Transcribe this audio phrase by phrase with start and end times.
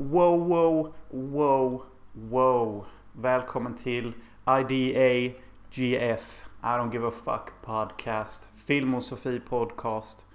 [0.00, 2.86] Wow, wow, wow, wow.
[3.12, 4.12] Välkommen till
[4.46, 5.34] IDA
[5.70, 6.42] GF.
[6.62, 8.50] I don't give a fuck podcast.
[8.66, 10.26] Film och Sofie podcast.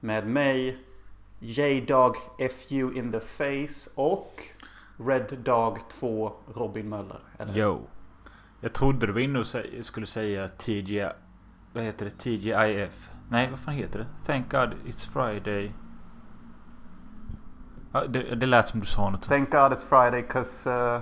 [0.00, 0.78] Med mig,
[1.38, 4.42] J-Dog FU in the face och
[4.96, 7.20] Red Dog 2 Robin Möller.
[7.38, 7.58] Eller?
[7.58, 7.80] Yo.
[8.60, 9.46] Jag trodde du var inne och
[9.80, 11.08] skulle säga TGI...
[11.72, 12.10] Vad heter det?
[12.10, 13.10] TGIF?
[13.28, 14.06] Nej, vad fan heter det?
[14.26, 15.72] Thank God It's Friday.
[17.92, 19.22] Det, det lät som du sa något.
[19.22, 21.00] Thank God it's Friday cause uh,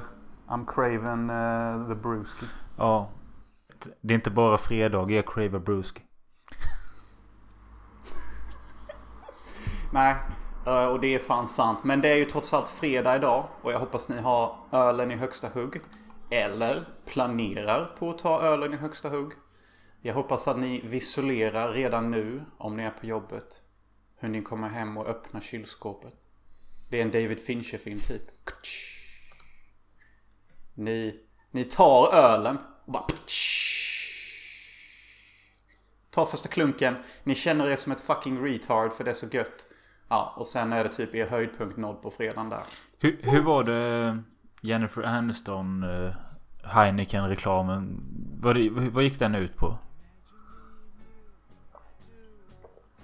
[0.49, 2.47] I'm craving uh, the brewski.
[2.77, 3.09] Ja.
[4.01, 6.03] Det är inte bara fredag jag cravar brewski.
[9.93, 10.17] Nej,
[10.67, 11.85] eh, och det är fan sant.
[11.85, 13.47] Men det är ju trots allt fredag idag.
[13.63, 15.81] Och jag hoppas ni har ölen i högsta hugg.
[16.31, 19.33] Eller planerar på att ta ölen i högsta hugg.
[20.03, 23.63] Jag hoppas att ni visualiserar redan nu, om ni är på jobbet,
[24.17, 26.30] hur ni kommer hem och öppnar kylskåpet.
[26.91, 28.23] Det är en David Fincher-film typ.
[30.75, 33.05] Ni, ni tar ölen och bara...
[36.11, 36.97] Tar första klunken.
[37.25, 39.67] Ni känner er som ett fucking retard för det är så gött.
[40.09, 42.63] Ja, och sen är det typ er höjdpunkt nådd på fredagen där.
[43.01, 44.23] Hur, hur var det
[44.61, 46.15] Jennifer Aniston uh,
[46.65, 48.03] Heineken-reklamen?
[48.41, 49.79] Vad, vad gick den ut på?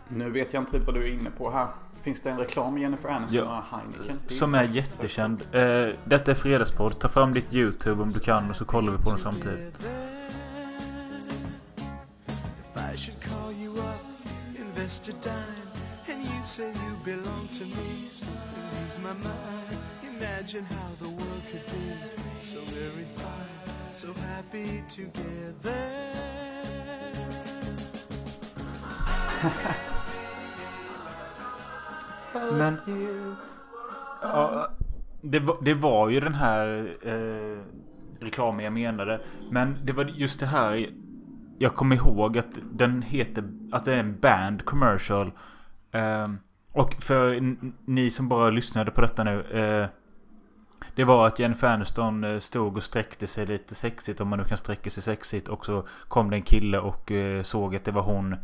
[0.08, 1.68] Nu vet jag inte riktigt vad du är inne på här.
[2.06, 3.58] Finns det en reklam med Jennifer Aniston Ja.
[3.58, 4.18] och Heineken?
[4.28, 5.42] Som är jättekänd.
[5.52, 6.98] Eh, detta är Fredagspodd.
[6.98, 9.86] Ta fram ditt YouTube om du kan och så kollar vi på den samtidigt.
[32.52, 32.76] Men...
[34.22, 34.68] Ja,
[35.20, 37.58] det, var, det var ju den här eh,
[38.20, 39.20] reklamen jag menade.
[39.50, 40.90] Men det var just det här.
[41.58, 43.44] Jag kommer ihåg att den heter...
[43.72, 45.32] Att det är en band commercial.
[45.92, 46.28] Eh,
[46.72, 49.40] och för ni som bara lyssnade på detta nu.
[49.42, 49.88] Eh,
[50.94, 54.20] det var att Jennifer Aniston eh, stod och sträckte sig lite sexigt.
[54.20, 55.48] Om man nu kan sträcka sig sexigt.
[55.48, 58.36] Och så kom det en kille och eh, såg att det var hon.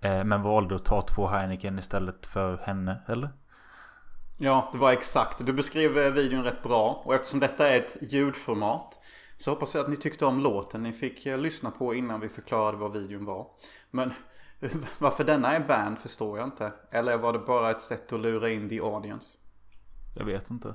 [0.00, 3.02] Eh, men valde att ta två Heineken istället för henne.
[3.08, 3.30] Eller?
[4.38, 5.46] Ja, det var exakt.
[5.46, 7.02] Du beskrev eh, videon rätt bra.
[7.04, 8.98] Och eftersom detta är ett ljudformat
[9.36, 12.28] så hoppas jag att ni tyckte om låten ni fick eh, lyssna på innan vi
[12.28, 13.46] förklarade vad videon var.
[13.90, 14.12] Men
[14.98, 16.72] varför denna är band förstår jag inte.
[16.90, 19.38] Eller var det bara ett sätt att lura in the audience?
[20.14, 20.68] Jag vet inte.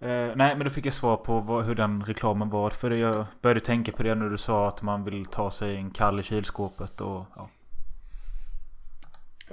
[0.00, 2.70] Eh, nej, men då fick jag svar på vad, hur den reklamen var.
[2.70, 5.90] För jag började tänka på det när du sa att man vill ta sig en
[5.90, 7.00] kall i kylskåpet.
[7.00, 7.48] Och, ja.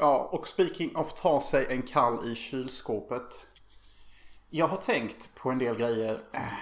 [0.02, 3.46] Ja, och speaking of ta sig en kall i kylskåpet.
[4.50, 6.22] Jag har tänkt på en del grejer.
[6.34, 6.54] Eh,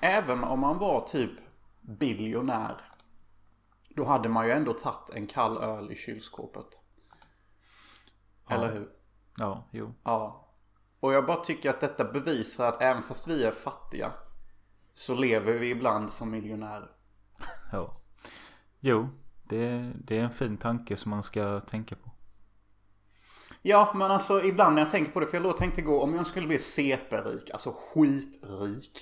[0.00, 1.30] Även om man var typ
[1.80, 2.80] biljonär.
[3.88, 6.66] Då hade man ju ändå tagit en kall öl i kylskåpet.
[8.48, 8.88] Eller hur?
[9.36, 9.94] ja, jo.
[10.04, 10.48] Ja.
[11.00, 14.12] Och jag bara tycker att detta bevisar att även fast vi är fattiga.
[14.92, 16.90] Så lever vi ibland som miljonärer.
[17.72, 17.96] Ja.
[18.80, 19.08] Jo,
[19.44, 22.10] det, det är en fin tanke som man ska tänka på.
[23.68, 25.26] Ja, men alltså ibland när jag tänker på det.
[25.26, 27.50] För jag tänkte gå om jag skulle bli CP-rik.
[27.50, 28.98] Alltså skitrik.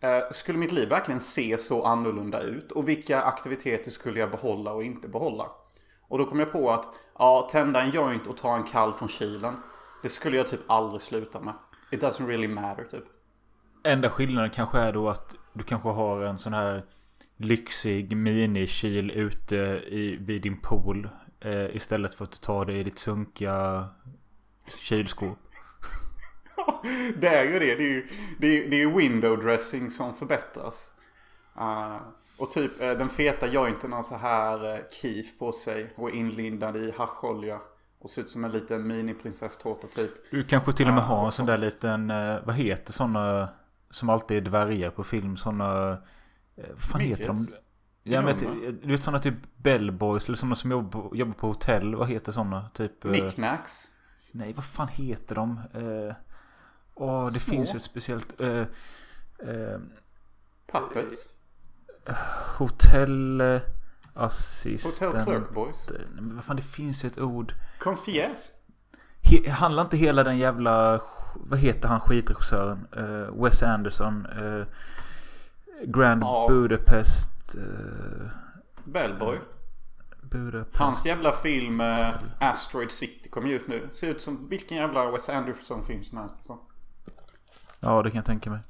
[0.00, 2.72] Eh, skulle mitt liv verkligen se så annorlunda ut?
[2.72, 5.46] Och vilka aktiviteter skulle jag behålla och inte behålla?
[6.08, 6.84] Och då kom jag på att
[7.18, 9.54] ja, tända en joint och ta en kall från kylen.
[10.02, 11.54] Det skulle jag typ aldrig sluta med.
[11.90, 13.04] It doesn't really matter typ.
[13.84, 16.82] Enda skillnaden kanske är då att du kanske har en sån här
[17.36, 19.56] lyxig minikyl ute
[19.86, 21.08] i, vid din pool.
[21.46, 23.88] Eh, istället för att du tar det i ditt sunkiga
[24.80, 25.38] kylskåp.
[27.16, 27.74] det är ju det.
[27.74, 28.08] Det är ju,
[28.38, 30.90] det är, det är window dressing som förbättras.
[31.58, 31.96] Uh,
[32.38, 36.14] och typ eh, den feta jointen har så här uh, kif på sig och är
[36.14, 37.60] inlindad i hascholja.
[37.98, 40.10] Och ser ut som en liten mini-prinsesstårta typ.
[40.30, 43.48] Du kanske till och med har en sån där liten, eh, vad heter såna
[43.90, 45.36] som alltid är dvärgar på film?
[45.36, 45.92] Såna,
[46.56, 47.46] eh, vad fan heter de?
[48.08, 48.70] Ja, men, Gnome?
[48.70, 51.94] du vet såna typ bellboys eller såna som jobbar jobbar på hotell.
[51.94, 52.68] Vad heter såna?
[52.74, 53.04] Typ...
[53.04, 53.88] eh, Knickknacks.
[54.32, 55.60] Nej, vad fan heter de?
[55.74, 56.14] Eh,
[56.94, 57.52] Åh, det Små?
[57.54, 58.40] finns ju ett speciellt...
[58.40, 58.58] Eh,
[59.38, 59.78] eh,
[60.72, 61.28] Puppets.
[62.58, 65.14] hotellassistent...
[65.14, 65.88] Hotel Clerk Boys.
[65.90, 67.54] Nej, men vad fan, det finns ju ett ord.
[67.78, 68.36] Concierge.
[69.22, 71.00] He, handlar inte hela den jävla...
[71.34, 72.86] Vad heter han skitregissören?
[72.96, 74.26] Eh, Wes Anderson.
[74.26, 74.66] eh,
[75.84, 76.46] Grand Ja.
[76.48, 77.56] Budapest.
[77.56, 78.28] Uh,
[78.84, 79.38] Bellboy.
[80.22, 80.76] Budapest.
[80.76, 83.88] Hans jävla film eh, Asteroid City kom ut nu.
[83.92, 86.36] Ser ut som vilken jävla Wes Anderson film som helst.
[86.36, 86.58] Alltså.
[87.80, 88.60] Ja, det kan jag tänka mig.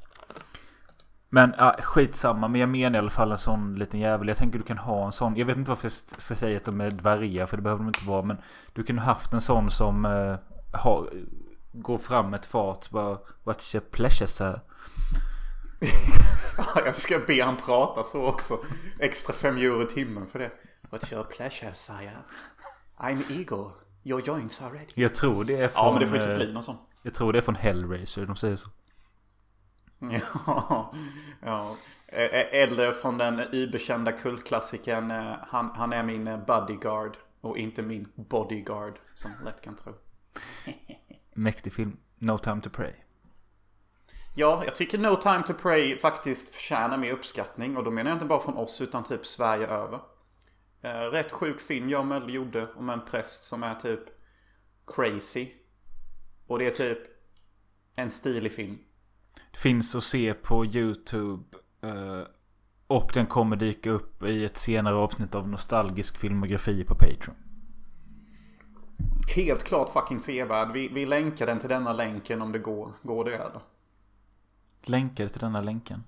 [1.28, 4.28] Men ja, skitsamma, men jag menar i alla fall en sån liten jävel.
[4.28, 5.36] Jag tänker du kan ha en sån.
[5.36, 7.88] Jag vet inte varför jag ska säga att de är dvärgar, för det behöver de
[7.88, 8.22] inte vara.
[8.22, 8.36] Men
[8.72, 10.36] du kan ha haft en sån som uh,
[10.72, 11.10] har,
[11.72, 12.90] går fram ett fat.
[12.90, 14.60] Bara, what's your pleasure sir?
[16.58, 18.58] Ja, jag ska be han prata så också.
[18.98, 20.50] Extra fem euro i timmen för det.
[20.90, 22.16] What's your pleasure, sire?
[22.96, 23.70] I'm eager.
[24.04, 24.86] Your joints are ready.
[24.94, 25.84] Jag tror det är från...
[25.84, 26.76] Ja, men det får ju typ eh, bli någon sån.
[27.02, 28.68] Jag tror det är från Hellraiser, de säger så.
[29.98, 30.94] Ja,
[31.40, 31.76] ja.
[32.06, 37.82] Eh, Eller från den überkända kultklassikern eh, han, han är min eh, bodyguard och inte
[37.82, 39.92] min bodyguard som lätt kan tro.
[41.34, 41.96] Mäktig film.
[42.18, 42.92] No time to pray.
[44.38, 48.16] Ja, jag tycker No Time To Pray faktiskt förtjänar mer uppskattning och då menar jag
[48.16, 50.00] inte bara från oss utan typ Sverige över.
[50.82, 54.00] Eh, Rätt sjuk film jag Mölle gjorde om en präst som är typ
[54.86, 55.48] crazy.
[56.46, 56.98] Och det är typ
[57.94, 58.78] en stilig film.
[59.52, 61.44] Det finns att se på YouTube.
[61.82, 62.22] eh,
[62.86, 67.36] och den kommer dyka upp i ett senare avsnitt av Nostalgisk filmografi på Patreon.
[69.36, 70.72] Helt klart fucking sevärd.
[70.72, 72.92] Vi, vi länkar den till denna länken om det går.
[73.02, 73.60] Går det eller?
[74.88, 76.04] Länkar till denna länken.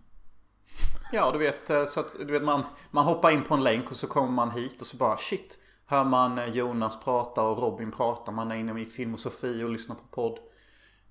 [1.12, 3.90] Ja, du vet, eh, så att, du vet man, man hoppar in på en länk
[3.90, 5.58] och så kommer man hit och så bara shit.
[5.86, 8.32] Hör man eh, Jonas prata och Robin prata.
[8.32, 10.38] Man är inne i filmosofi och lyssnar på podd.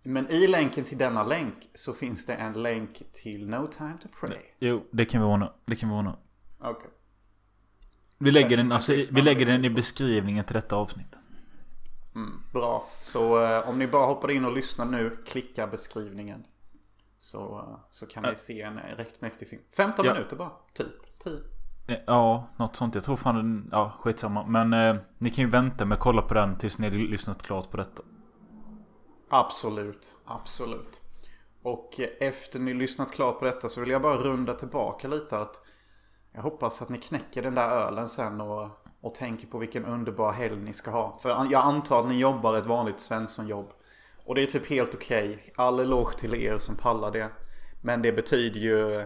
[0.04, 4.08] Men i länken till denna länk så finns det en länk till No Time To
[4.19, 4.40] Pray.
[4.60, 5.54] Jo, det kan vi ordna.
[5.66, 6.18] Det kan vi ordna.
[6.60, 6.90] Okej.
[8.18, 11.16] Vi lägger, den, alltså, vi lägger den i beskrivningen till detta avsnitt.
[12.16, 12.90] Mm, bra.
[13.00, 16.44] Så eh, om ni bara hoppar in och lyssnar nu, klicka beskrivningen.
[17.18, 19.62] Så, så kan ni se en rätt mäktig film.
[19.78, 20.14] 15 Ja.
[20.14, 20.52] minuter bara.
[20.74, 21.19] Typ.
[21.24, 21.34] 10.
[21.88, 22.96] Eh, Ja, något sånt.
[22.96, 23.69] Jag tror fan den...
[23.72, 24.46] Ja, skitsamma.
[24.46, 27.44] Men eh, ni kan ju vänta med att kolla på den tills ni har lyssnat
[27.44, 28.04] klart på detta.
[29.30, 31.02] Absolut, absolut.
[31.62, 35.40] Och eh, efter ni lyssnat klart på detta så vill jag bara runda tillbaka lite
[35.40, 35.62] att
[36.31, 38.69] jag hoppas att ni knäcker den där ölen sen och,
[39.02, 41.18] och tänker på vilken underbar helg ni ska ha.
[41.22, 43.74] För jag antar att ni jobbar ett vanligt Svenssonjobb.
[44.28, 45.54] Och det är typ helt okej.
[45.56, 47.30] All eloge till er som pallar det.
[47.82, 49.06] Men det betyder ju uh,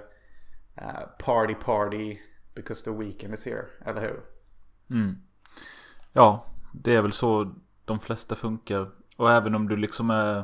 [1.20, 2.18] party party
[2.56, 4.20] because the weekend is here, eller hur?
[4.90, 5.16] Mm.
[6.14, 7.54] Ja, det är väl så
[7.86, 8.90] de flesta funkar.
[9.18, 10.44] Och även om du liksom är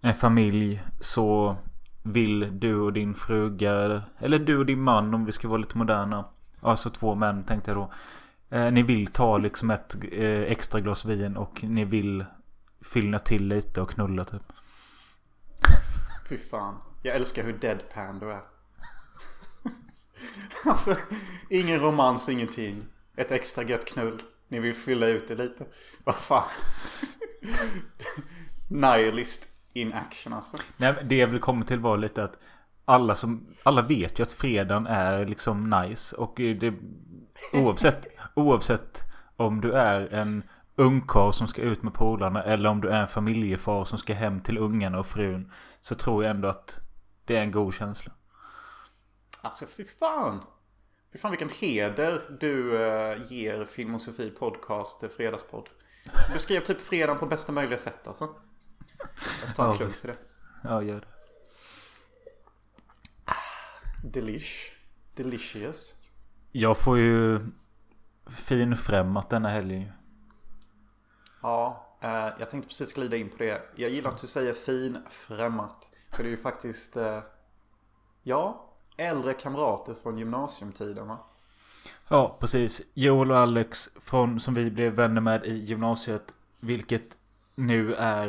[0.00, 1.56] en familj så
[2.02, 5.78] vill du och din fruga eller du och din man om vi ska vara lite
[5.78, 6.24] moderna.
[6.60, 7.92] Alltså två män tänkte jag då.
[8.56, 12.24] Eh, ni vill ta liksom ett eh, extra glas vin och ni vill
[12.80, 14.42] fylla till lite och knulla typ.
[16.28, 16.74] Fy fan.
[17.02, 18.42] Jag älskar hur deadpan du är.
[20.64, 20.96] alltså,
[21.50, 22.84] ingen romans, ingenting.
[23.16, 24.22] Ett extra gött knull.
[24.48, 25.66] Ni vill fylla ut det lite.
[26.04, 26.48] Vad fan.
[28.68, 30.56] Nihilist in action alltså.
[30.76, 32.38] Nej, det jag vill komma till var lite att
[32.84, 36.74] alla som alla vet ju att fredagen är liksom nice och det
[37.52, 39.04] oavsett oavsett
[39.36, 40.42] om du är en
[40.76, 44.40] ungkarl som ska ut med polarna eller om du är en familjefar som ska hem
[44.40, 46.80] till ungarna och frun så tror jag ändå att
[47.24, 48.12] det är en god känsla.
[49.40, 50.42] Alltså fy fan.
[51.12, 55.68] Fy fan vilken heder du eh, ger Film och Sofie podcast eh, fredagspodd.
[56.32, 58.28] Du skrev typ fredagen på bästa möjliga sätt alltså.
[59.40, 60.16] Jag står en klunk till det.
[60.62, 61.06] Ja, gör det.
[64.04, 64.72] Delish.
[65.14, 65.94] Delicious.
[66.52, 67.46] Jag får ju
[68.26, 69.92] finfrämmat denna helgen ju.
[71.46, 73.62] Ja, eh, jag tänkte precis glida in på det.
[73.74, 75.88] Jag gillar att du säger fin främmat.
[76.10, 77.20] För det är ju faktiskt, eh,
[78.22, 81.18] ja, äldre kamrater från gymnasiumtiden va?
[82.08, 82.82] Ja, precis.
[82.94, 86.34] Joel och Alex från, som vi blev vänner med i gymnasiet.
[86.60, 87.16] Vilket
[87.54, 88.26] nu är,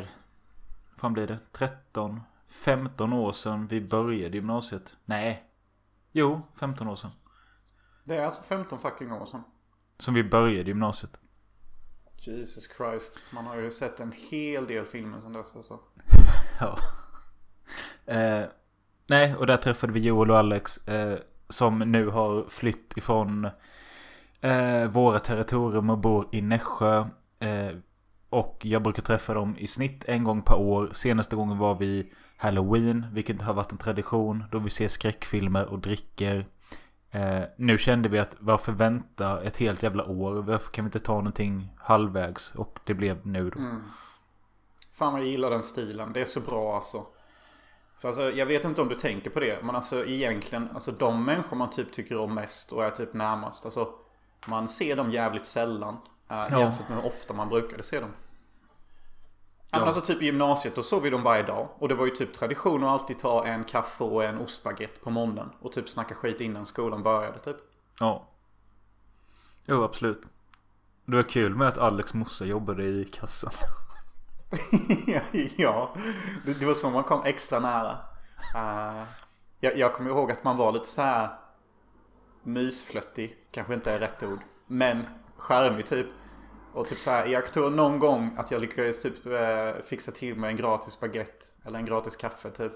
[0.92, 1.40] vad fan blir det?
[1.52, 4.96] 13, 15 år sedan vi började gymnasiet.
[5.06, 5.44] Nej.
[6.12, 7.12] Jo, 15 år sedan.
[8.04, 9.44] Det är alltså 15 fucking år sedan.
[9.98, 11.20] Som vi började gymnasiet.
[12.20, 13.20] Jesus Christ.
[13.34, 15.80] Man har ju sett en hel del filmer sedan dess alltså.
[16.60, 16.80] Ja.
[18.06, 18.46] Eh,
[19.08, 20.88] nej, och där träffade vi Joel och Alex.
[20.88, 21.20] Eh,
[21.50, 23.50] som nu har flytt ifrån
[24.42, 27.06] eh, våra territorium och bor i Nässjö.
[27.40, 27.72] Eh,
[28.30, 30.90] och jag brukar träffa dem i snitt en gång per år.
[30.94, 34.44] Senaste gången var vi Halloween, vilket har varit en tradition.
[34.52, 36.48] Då vi ser skräckfilmer och dricker.
[37.12, 40.34] Eh, nu kände vi att varför vänta ett helt jävla år?
[40.34, 42.56] Varför kan vi inte ta någonting halvvägs?
[42.56, 43.60] Och det blev nu då.
[43.60, 43.84] Mm.
[44.92, 46.14] Fan vad jag gillar den stilen.
[46.14, 47.06] Det är så bra alltså.
[48.00, 49.64] För alltså, jag vet inte om du tänker på det.
[49.64, 53.66] Men alltså egentligen, alltså de människor man typ tycker om mest och är typ närmast.
[53.66, 53.90] Alltså
[54.48, 55.94] man ser dem jävligt sällan.
[56.30, 56.60] Äh, Ja.
[56.60, 58.10] Jämfört med hur ofta man brukade se dem.
[59.72, 59.80] Ja.
[59.80, 61.70] Alltså typ i gymnasiet då sov vi dem varje dag.
[61.80, 65.10] Och det var ju typ tradition att alltid ta en kaffe och en ostbaguette på
[65.10, 65.50] morgonen.
[65.60, 67.58] Och typ snacka skit innan skolan började typ.
[68.00, 68.28] Ja.
[69.66, 70.22] Jo, absolut.
[71.06, 73.52] Det var kul med att Alex morsa jobbade i kassan.
[75.58, 75.96] ja,
[76.46, 77.98] det, var så man kom extra nära.
[78.56, 79.04] Eh,
[79.60, 81.30] jag, jag kommer ihåg att man var lite så här
[82.44, 83.38] mysflöttig.
[83.52, 84.40] Kanske inte är rätt ord.
[84.68, 85.06] Men
[85.38, 86.08] charmig typ.
[86.74, 90.36] Och typ så här, jag tror någon gång att jag lyckades typ eh, fixa till
[90.36, 91.46] med en gratis baguette.
[91.66, 92.74] Eller en gratis kaffe typ.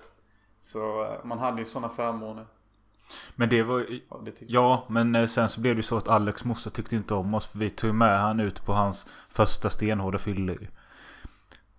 [0.62, 2.46] Så eh, man hade ju sådana förmåner.
[3.36, 6.08] Men det var Ja, det Ja, men eh, sen så blev det ju så att
[6.08, 7.48] Alex morsa tyckte inte om oss.
[7.48, 10.58] För vi tog med han ut på hans första stenhårda fylle.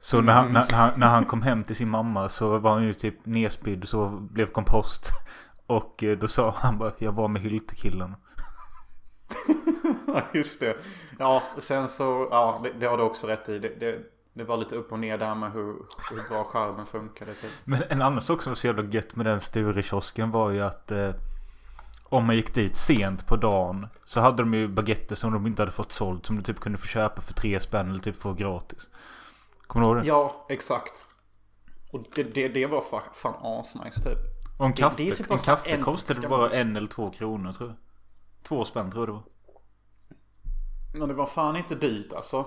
[0.00, 2.75] Så när, han, när, när, han, när han kom hem till sin mamma så var
[2.75, 5.11] han ju typ nedspydd så blev kompost.
[5.66, 8.14] Och då sa han bara jag var med Hyltekillen.
[10.35, 10.76] Just det.
[11.19, 13.59] Ja, sen så, ja, det, det har du också rätt i.
[13.59, 13.99] Det, det,
[14.33, 15.75] det var lite upp och ner där med hur,
[16.11, 17.35] hur bra skärmen funkade.
[17.35, 17.50] Typ.
[17.64, 20.90] Men en annan sak som var så jävla gött med den Sturekiosken var ju att
[20.90, 21.11] eh,
[22.04, 25.62] om man gick dit sent på dagen så hade de ju baguetter som de inte
[25.62, 28.33] hade fått sålt som du typ kunde få köpa för tre spänn eller typ få
[28.33, 28.90] gratis.
[29.66, 30.09] Kommer du ihåg det?
[30.09, 31.02] Ja, exakt.
[31.92, 34.19] Och det, det, det var fa, fan asnice typ.
[34.59, 37.52] Och en Det- kaffe, det är typ en kaffe kostade bara en eller två kronor
[37.52, 37.76] tror jag.
[38.49, 39.23] Två spänn tror jag det var.
[40.92, 42.46] Men det var fan inte dyrt alltså.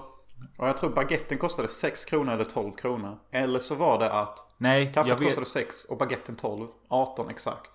[0.57, 3.19] Och jag tror baguetten kostade 6 kronor eller 12 kronor.
[3.31, 5.23] Eller så var det att Nej, kaffet vet.
[5.23, 6.67] kostade 6 och baguetten 12.
[6.87, 7.71] 18 exakt.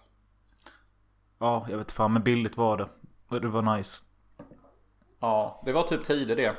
[1.38, 2.88] Ja, jag vet fan men billigt var det.
[3.40, 4.02] Det var nice.
[5.20, 6.56] Ja, det var typ tider det.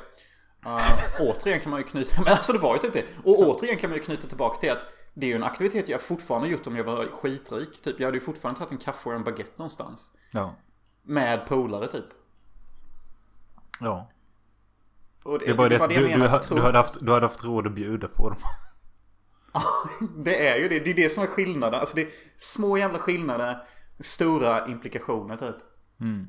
[0.66, 3.04] Uh, återigen kan man ju knyta, men alltså det var ju typ det.
[3.24, 4.82] Och återigen kan man ju knyta tillbaka till att
[5.14, 7.82] det är ju en aktivitet jag fortfarande gjort om jag var skitrik.
[7.82, 10.10] Typ jag hade ju fortfarande tagit en kaffe och en baguette någonstans.
[10.30, 10.54] Ja.
[11.02, 12.04] Med polare typ.
[13.82, 14.10] Ja.
[15.24, 17.26] Och Det var det, var du, jag du, menar, tror- du, hade haft, du hade
[17.26, 18.38] haft råd att bjuda på dem.
[20.24, 20.80] Det är ju det.
[20.80, 21.80] Det är det som är skillnaden.
[21.80, 22.08] Alltså det är
[22.38, 23.62] små jävla skillnader.
[24.00, 25.56] Stora implikationer typ.
[26.00, 26.20] Mm.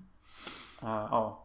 [0.83, 1.39] Uh, ja.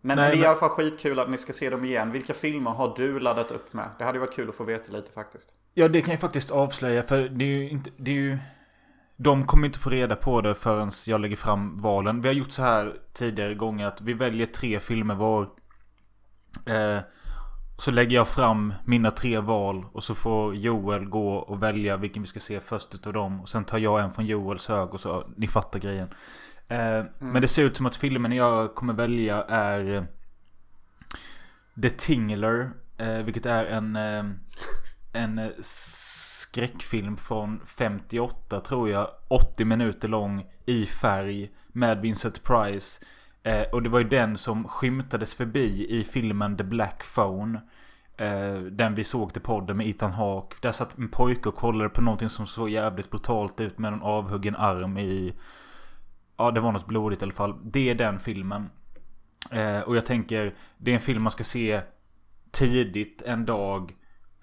[0.00, 2.12] Men Nej, det är men- i alla fall skitkul att ni ska se dem igen.
[2.12, 3.90] Vilka filmer har du laddat upp med?
[3.98, 5.54] Det hade ju varit kul att få veta lite faktiskt.
[5.74, 7.90] Ja, det kan jag faktiskt avslöja för det är ju inte...
[7.96, 8.38] Det är ju...
[9.16, 12.20] De kommer inte få reda på det förrän jag lägger fram valen.
[12.20, 15.42] Vi har gjort så här tidigare gånger att vi väljer tre filmer var.
[16.66, 16.98] Eh,
[17.78, 22.22] så lägger jag fram mina tre val och så får Joel gå och välja vilken
[22.22, 23.40] vi ska se först utav dem.
[23.40, 26.08] Och sen tar jag en från Joels hög och så, ni fattar grejen.
[26.68, 30.02] Eh, Men det ser ut som att filmen jag kommer välja är eh,
[31.82, 32.70] The Tingler.
[32.96, 34.24] Eh, vilket är en, eh,
[35.12, 35.50] en eh,
[36.56, 39.08] skräckfilm från 58 tror jag.
[39.28, 43.04] 80 minuter lång i färg med Vincent Price.
[43.42, 47.60] Eh, och det var ju den som skymtades förbi i filmen The Black Phone.
[48.16, 50.56] Eh, den vi såg till podden med Ethan Hawke.
[50.60, 54.02] Där satt en pojke och kollade på någonting som såg jävligt brutalt ut med en
[54.02, 55.34] avhuggen arm i...
[56.36, 57.54] Ja, det var något blodigt i alla fall.
[57.64, 58.70] Det är den filmen.
[59.50, 61.80] Eh, och jag tänker, det är en film man ska se
[62.50, 63.94] tidigt en dag.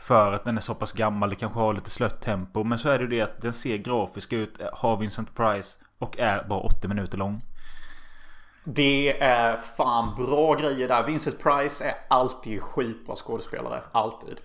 [0.03, 2.63] För att den är så pass gammal, det kanske har lite slött tempo.
[2.63, 6.19] Men så är det ju det att den ser grafisk ut, har Vincent Price och
[6.19, 7.41] är bara 80 minuter lång.
[8.63, 11.03] Det är fan bra grejer där.
[11.03, 13.83] Vincent Price är alltid skitbra skådespelare.
[13.91, 14.37] Alltid.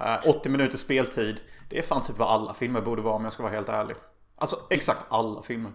[0.00, 1.40] Eh, 80 minuters speltid.
[1.68, 3.96] Det är fan typ vad alla filmer borde vara om jag ska vara helt ärlig.
[4.36, 5.72] Alltså exakt alla filmer.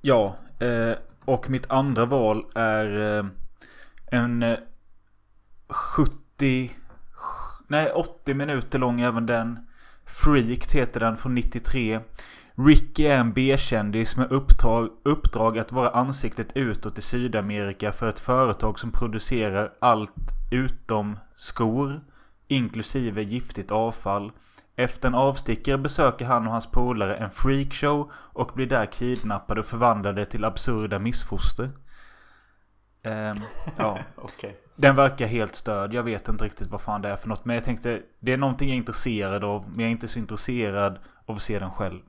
[0.00, 3.26] Ja, eh, och mitt andra val är eh,
[4.06, 4.58] en eh,
[5.68, 6.70] 70...
[7.72, 9.58] Nej, 80 minuter lång även den.
[10.04, 12.00] Freaked heter den från 93.
[12.54, 18.20] Ricky är en B-kändis med uppdrag, uppdrag att vara ansiktet utåt i Sydamerika för ett
[18.20, 20.12] företag som producerar allt
[20.50, 22.00] utom skor,
[22.48, 24.32] inklusive giftigt avfall.
[24.76, 29.66] Efter en avstickare besöker han och hans polare en freakshow och blir där kidnappade och
[29.66, 31.70] förvandlade till absurda missfoster.
[33.04, 33.40] Um,
[33.76, 33.98] ja.
[34.16, 34.61] Okej.
[34.76, 35.94] Den verkar helt störd.
[35.94, 37.44] Jag vet inte riktigt vad fan det är för något.
[37.44, 39.68] Men jag tänkte det är någonting jag är intresserad av.
[39.68, 42.00] Men jag är inte så intresserad av att se den själv.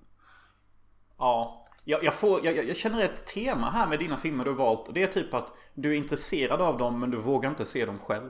[1.17, 1.65] Ja.
[1.85, 4.87] Jag, jag, får, jag, jag känner ett tema här med dina filmer du har valt.
[4.87, 7.85] Och det är typ att du är intresserad av dem men du vågar inte se
[7.85, 8.29] dem själv.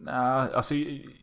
[0.00, 0.74] Nej, alltså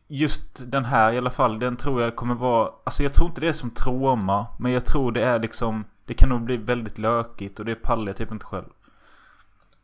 [0.08, 1.58] just den här i alla fall.
[1.58, 2.72] Den tror jag kommer vara.
[2.84, 4.46] Alltså jag tror inte det är som trauma.
[4.58, 5.84] Men jag tror det är liksom.
[6.04, 7.58] Det kan nog bli väldigt lökigt.
[7.58, 8.68] Och det pallar jag typ inte själv.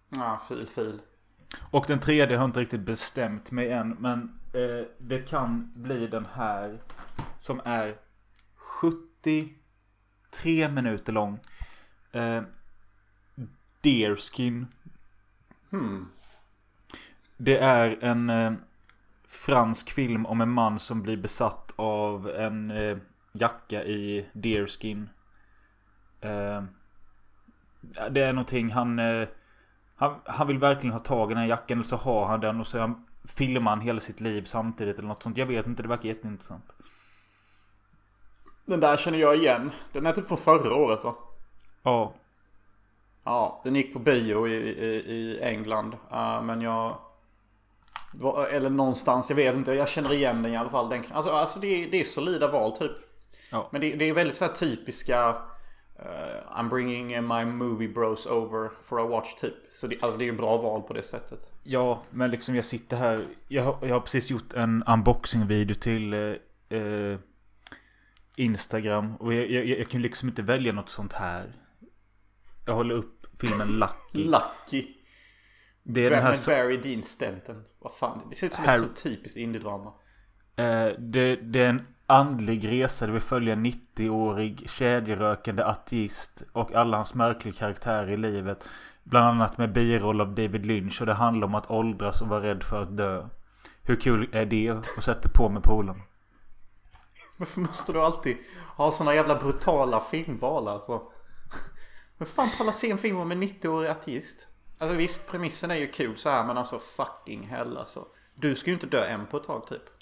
[0.09, 1.01] Ja, fil, fil.
[1.57, 3.91] Och den tredje har jag inte riktigt bestämt mig än.
[3.91, 6.79] Men eh, det kan bli den här.
[7.39, 7.95] Som är
[8.57, 11.39] 73 minuter lång.
[12.13, 12.43] Eh,
[13.81, 14.67] Deerskin.
[15.71, 16.09] Hmm.
[17.37, 18.53] Det är en eh,
[19.29, 22.99] fransk film om en man som blir besatt av en eh,
[23.33, 25.11] jacka i deerskin.
[26.21, 26.63] Eh,
[28.11, 29.29] det är någonting han, eh,
[29.99, 30.15] han...
[30.25, 31.79] Han vill verkligen ha tag i den här jackan.
[31.79, 34.99] Eller så har han den och så han, filmar han hela sitt liv samtidigt.
[34.99, 35.37] Eller något sånt.
[35.37, 35.83] Jag vet inte.
[35.83, 36.73] Det verkar jätteintressant.
[38.65, 39.71] Den där känner jag igen.
[39.93, 41.15] Den är typ från förra året va?
[41.83, 42.15] Ja.
[43.25, 45.97] Ja, den gick på bio i, i, i England.
[46.13, 46.99] Uh, men jag...
[48.51, 49.73] Eller någonstans, jag vet inte.
[49.73, 50.89] Jag känner igen den i alla fall.
[50.89, 52.93] Den, alltså, alltså det, är, det är solida val typ.
[53.51, 53.69] Ja.
[53.73, 55.43] Men det, det är väldigt så här typiska...
[56.01, 59.55] Uh, I'm bringing my movie bros over for a watch typ.
[59.71, 61.51] Så det, alltså det är bra val på det sättet.
[61.63, 63.25] Ja, men liksom jag sitter här.
[63.49, 66.13] Jag har, jag har precis gjort en unboxing-video till
[66.69, 67.19] eh,
[68.37, 69.17] Instagram.
[69.17, 71.53] Och jag, jag, jag kan liksom inte välja något sånt här.
[72.67, 74.25] Jag håller upp filmen Lucky.
[74.31, 74.95] Lucky.
[75.83, 77.65] Det är den här så, Barry Dean Stanton.
[77.79, 79.93] Vad fan, det ser ut som Harry- ett så typiskt indie-drama.
[80.57, 86.73] eh, det, det är en andlig resa där vi följer en 90-årig kedjerökande ateist och
[86.75, 88.69] alla hans märkliga karaktärer i livet.
[89.03, 92.43] Bland annat med biroll av David Lynch och det handlar om att åldras och vara
[92.43, 93.29] rädd för att dö.
[93.83, 94.71] Hur kul är det?
[94.71, 96.03] Och sätter på med polen.
[97.37, 98.37] Varför måste du alltid
[98.77, 101.03] ha såna jävla brutala filmval alltså?
[102.19, 104.47] Men fan pallar se en film om en 90-årig ateist?
[104.79, 108.07] Alltså visst, premissen är ju kul så här men alltså fucking hell alltså.
[108.35, 109.98] Du ska ju inte dö än på ett tag typ.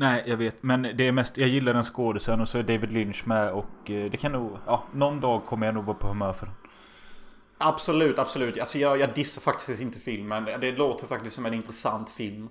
[0.00, 0.62] Nej, jag vet.
[0.62, 3.90] Men det är mest, jag gillar den skådisen och så är David Lynch med och
[3.90, 6.54] eh, det kan nog, ja, någon dag kommer jag nog vara på humör för den.
[7.58, 8.58] Absolut, absolut.
[8.58, 10.44] Alltså jag, jag dissar faktiskt inte filmen.
[10.44, 12.48] Det låter faktiskt som en intressant film.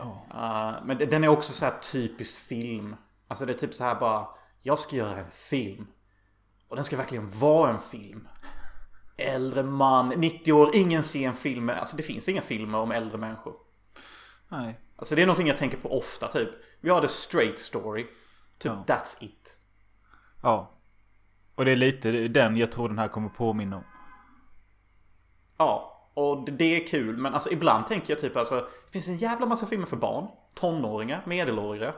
[0.00, 2.96] Uh, men den är också så här typisk film.
[3.28, 4.26] Alltså det är typ så här bara.
[4.62, 5.86] Jag ska göra en film.
[6.68, 8.28] Och den ska verkligen vara en film.
[9.16, 11.68] Äldre man, 90 år, ingen ser en film.
[11.68, 13.54] Alltså det finns inga filmer om äldre människor.
[14.48, 14.80] Nej.
[14.98, 16.48] Alltså det är någonting jag tänker på ofta typ.
[16.80, 18.02] Vi har The Straight Story.
[18.58, 18.84] Typ Ja.
[18.86, 19.56] that's it.
[20.42, 20.74] Ja.
[21.54, 23.84] Och det är lite den jag tror den här kommer påminna om.
[25.58, 27.16] Ja, och det- är kul.
[27.16, 28.54] Men alltså ibland tänker jag typ alltså.
[28.86, 30.26] Det finns en jävla massa filmer för barn.
[30.54, 31.94] Tonåringar, medelåriga.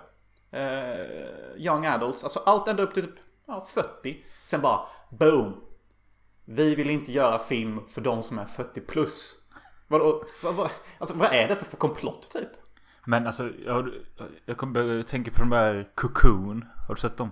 [0.51, 2.25] Eh, young adults.
[2.25, 3.15] Alltså allt ända upp till typ
[3.47, 4.25] ja, 40.
[4.43, 5.65] Sen bara boom.
[6.45, 9.37] Vi vill inte göra film för de som är 40 plus.
[9.89, 10.25] Vadå?
[10.45, 12.49] Vad, vad, alltså vad är detta för komplott typ?
[13.11, 13.91] Men alltså, jag,
[14.45, 16.65] jag kommer tänka på de där Cocoon.
[16.89, 17.31] Har du sett dem?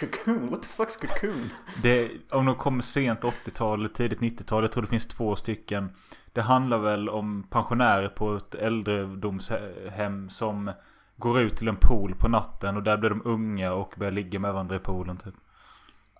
[0.00, 0.50] Cocoon?
[0.50, 1.50] What the fuck's cocoon?
[1.82, 4.62] Det, om de kommer sent 80-tal, tidigt 90-tal.
[4.62, 5.96] Jag tror det finns två stycken.
[6.32, 10.72] Det handlar väl om pensionärer på ett äldredomshem som
[11.16, 14.38] går ut till en pool på natten och där blir de unga och börjar ligga
[14.38, 15.34] med varandra i poolen typ.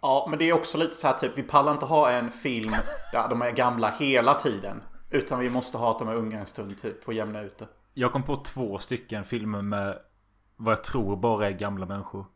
[0.00, 1.38] Ja, men det är också lite så här typ.
[1.38, 2.76] Vi pallar inte ha en film
[3.12, 4.82] där de är gamla hela tiden.
[5.10, 7.04] Utan vi måste ha att de är unga en stund typ.
[7.04, 7.66] För att jämna ut det.
[7.94, 9.98] Jag kom på två stycken filmer med
[10.56, 12.26] vad jag tror bara är gamla människor.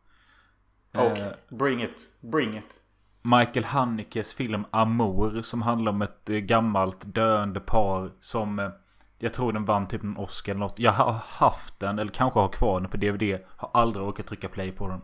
[0.95, 2.09] Okej, Eh, bring it.
[2.19, 2.81] Bring it.
[3.21, 8.69] Michael Hanekes film Amour som handlar om ett eh, gammalt döende par som eh,
[9.19, 10.79] jag tror den vann typ en Oscar eller något.
[10.79, 13.39] Jag har haft den eller kanske har kvar den på DVD.
[13.47, 15.01] Har aldrig orkat trycka play på den.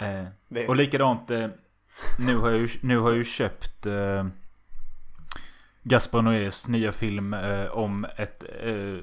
[0.00, 0.26] Nej.
[0.48, 1.28] Det- och likadant
[2.18, 3.86] nu, har jag ju, nu har jag ju köpt
[5.82, 8.98] Gaspar Noés nya film eh, om ett eh,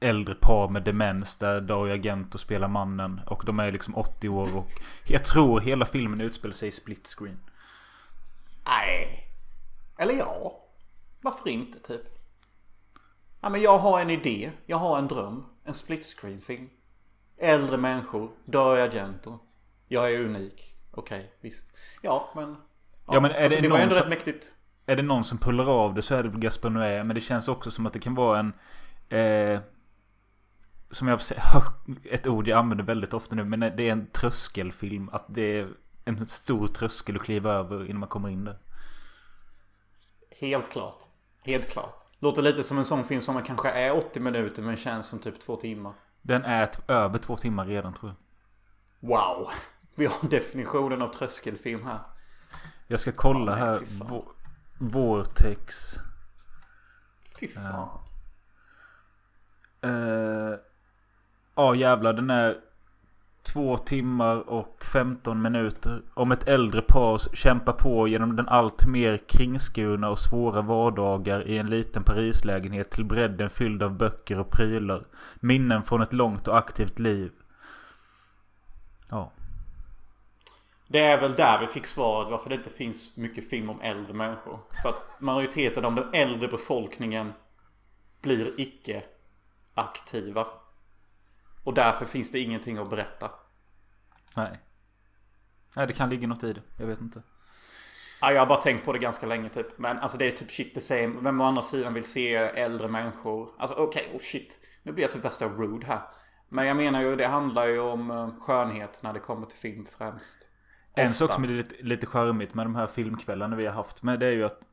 [0.00, 3.20] äldre par med demens där Dario Argento spelar mannen.
[3.26, 4.70] Och de är liksom 80 år och
[5.06, 7.38] jag tror hela filmen utspelar sig i split screen.
[8.66, 9.28] Nej.
[9.98, 10.62] Eller ja.
[11.20, 12.02] Varför inte typ?
[13.40, 14.50] Ja, men jag har en idé.
[14.66, 15.44] Jag har en dröm.
[15.64, 16.68] En split screen film.
[17.38, 18.30] Äldre människor.
[18.44, 19.38] Dario Argento.
[19.88, 20.76] Jag är unik.
[20.90, 21.76] Okej, visst.
[22.02, 22.56] Ja, men...
[23.06, 24.52] Ja, men är alltså, det det var ändå som- rätt mäktigt.
[24.86, 27.04] Är det någon som pullar av det så är det väl Gaspar Noé.
[27.04, 28.52] Men det känns också som att det kan vara en...
[29.18, 29.60] Eh,
[30.90, 31.64] som jag har
[32.10, 33.44] ett ord jag använder väldigt ofta nu.
[33.44, 35.08] Men det är en tröskelfilm.
[35.12, 35.68] Att det är
[36.04, 38.58] en stor tröskel att kliva över innan man kommer in där.
[40.40, 40.98] Helt klart.
[41.42, 42.06] Helt klart.
[42.18, 45.40] Låter lite som en sån film som kanske är 80 minuter men känns som typ
[45.40, 45.92] två timmar.
[46.22, 48.10] Den är över två timmar redan tror
[49.00, 49.10] jag.
[49.10, 49.50] Wow.
[49.94, 52.00] Vi har definitionen av tröskelfilm här.
[52.86, 54.22] Jag ska kolla Ja, nej, här.
[54.78, 55.94] Vortex.
[57.40, 57.88] Fy fan.
[59.80, 60.58] Eh,
[61.58, 62.56] Ja jävlar den är
[63.42, 66.02] Två timmar och 15 minuter.
[66.14, 71.58] Om ett äldre par kämpar på genom den allt mer kringskurna och svåra vardagar i
[71.58, 75.06] en liten Parislägenhet till bredden fylld av böcker och prylar.
[75.40, 77.32] Minnen från ett långt och aktivt liv.
[79.08, 79.32] Ja.
[80.88, 84.14] Det är väl där vi fick svaret varför det inte finns mycket film om äldre
[84.14, 84.60] människor.
[84.82, 87.32] För att majoriteten av den äldre befolkningen
[88.20, 89.04] blir icke
[89.74, 90.46] aktiva.
[91.64, 93.30] Och därför finns det ingenting att berätta.
[94.36, 94.58] Nej.
[95.76, 96.62] Nej, det kan ligga något i det.
[96.78, 97.22] Jag vet inte.
[98.20, 99.78] Ja, jag har bara tänkt på det ganska länge typ.
[99.78, 101.14] Men alltså det är typ shit the same.
[101.20, 103.50] Vem å andra sidan vill se äldre människor?
[103.58, 104.58] Alltså okej, okay, oh shit.
[104.82, 106.00] Nu blir jag typ värsta rude här.
[106.48, 109.86] Men jag menar ju, det handlar ju om eh, skönhet när det kommer till film
[109.98, 110.46] främst.
[110.98, 114.20] En sak som är lite, lite charmigt med de här filmkvällarna vi har haft med
[114.20, 114.66] det är ju att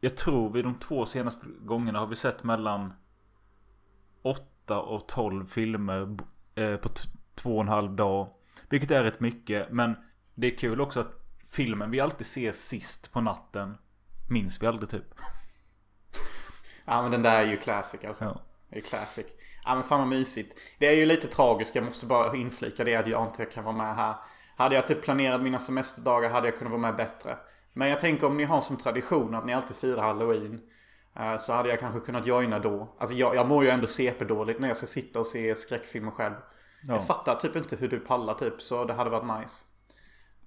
[0.00, 2.92] Jag tror vi de två senaste gångerna har vi sett mellan
[4.22, 6.16] 8 och 12 filmer
[6.54, 6.88] eh, på
[7.34, 8.28] två och en halv dag.
[8.68, 9.96] Vilket är rätt mycket men
[10.34, 11.12] det är kul också att
[11.50, 13.74] filmen vi alltid ser sist på natten
[14.30, 15.14] minns vi aldrig typ.
[16.84, 18.24] Ja men den där är ju classic alltså.
[18.24, 18.40] Ja.
[18.68, 19.26] Det är classic.
[19.64, 20.58] Ja men fan vad mysigt.
[20.78, 21.74] Det är ju lite tragiskt.
[21.74, 24.14] Jag måste bara inflika det att jag inte kan vara med här.
[24.60, 27.38] Hade jag typ planerat mina semesterdagar hade jag kunnat vara med bättre.
[27.72, 30.60] Men jag tänker om ni har som tradition att ni alltid firar halloween.
[31.16, 32.96] Eh, så hade jag kanske kunnat joina då.
[32.98, 36.34] Alltså jag, jag mår ju ändå CP-dåligt när jag ska sitta och se skräckfilmer själv.
[36.82, 36.94] Ja.
[36.94, 38.62] Jag fattar typ inte hur du pallar typ.
[38.62, 39.64] Så det hade varit nice.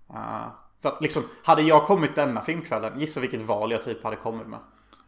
[0.09, 0.47] Uh,
[0.81, 4.47] för att liksom, hade jag kommit denna filmkvällen, gissa vilket val jag typ hade kommit
[4.47, 4.59] med.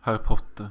[0.01, 0.69] Harry Potter.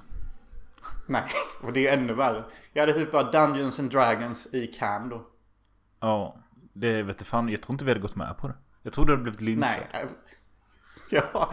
[1.06, 1.24] Nej,
[1.62, 2.44] och det är ännu värre.
[2.72, 5.26] Jag hade typ bara Dungeons and Dragons i Cam då.
[6.00, 6.36] Ja,
[6.74, 7.48] det vet jag fan.
[7.48, 8.54] Jag tror inte vi hade gått med på det.
[8.82, 9.86] Jag trodde det hade blivit lynchad.
[9.92, 10.06] Nej.
[11.10, 11.52] Ja,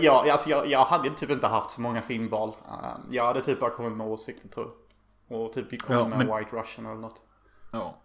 [0.00, 2.48] ja alltså jag, jag hade typ inte haft så många filmval.
[2.68, 4.70] Eh, jag hade typ bara kommit med åsikter tror
[5.28, 5.40] jag.
[5.40, 6.36] Och typ kommit ja, med men...
[6.36, 7.22] White Russian eller något.
[7.70, 8.02] Ja.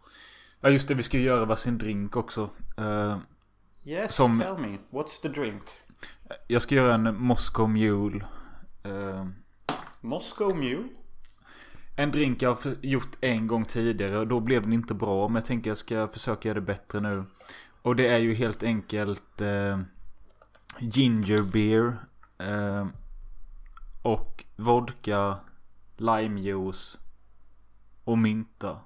[0.61, 2.49] Ja just det, vi ska ju göra varsin drink också.
[2.79, 3.17] Uh,
[3.85, 4.39] yes, som...
[4.39, 4.77] tell me.
[4.89, 5.63] What's the drink?
[6.47, 8.25] Jag ska göra en Moscow Mule.
[8.85, 9.27] Uh...
[10.01, 10.89] Moscow Mule?
[12.01, 15.27] En drink jag har gjort en gång tidigare och då blev den inte bra.
[15.27, 17.23] Men jag tänker jag ska försöka göra det bättre nu.
[17.81, 19.79] Och det är ju helt enkelt eh,
[20.79, 21.97] Ginger beer.
[22.37, 22.87] Eh,
[24.01, 25.37] och vodka,
[25.97, 26.97] limejuice
[28.03, 28.79] och mynta.